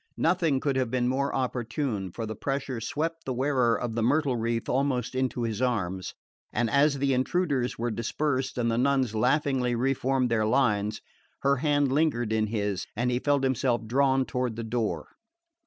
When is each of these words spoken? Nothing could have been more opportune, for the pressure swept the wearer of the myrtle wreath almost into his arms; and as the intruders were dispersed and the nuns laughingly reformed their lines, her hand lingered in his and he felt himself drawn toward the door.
Nothing 0.17 0.59
could 0.59 0.77
have 0.77 0.89
been 0.89 1.07
more 1.07 1.31
opportune, 1.31 2.11
for 2.11 2.25
the 2.25 2.35
pressure 2.35 2.81
swept 2.81 3.23
the 3.23 3.35
wearer 3.35 3.79
of 3.79 3.93
the 3.93 4.01
myrtle 4.01 4.35
wreath 4.35 4.67
almost 4.67 5.13
into 5.13 5.43
his 5.43 5.61
arms; 5.61 6.15
and 6.51 6.71
as 6.71 6.97
the 6.97 7.13
intruders 7.13 7.77
were 7.77 7.91
dispersed 7.91 8.57
and 8.57 8.71
the 8.71 8.79
nuns 8.79 9.13
laughingly 9.13 9.75
reformed 9.75 10.31
their 10.31 10.47
lines, 10.47 11.01
her 11.41 11.57
hand 11.57 11.91
lingered 11.91 12.33
in 12.33 12.47
his 12.47 12.87
and 12.95 13.11
he 13.11 13.19
felt 13.19 13.43
himself 13.43 13.85
drawn 13.85 14.25
toward 14.25 14.55
the 14.55 14.63
door. 14.63 15.07